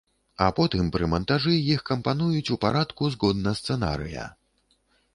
[0.45, 4.29] А потым пры мантажы іх кампануюць у парадку згодна сцэнарыя.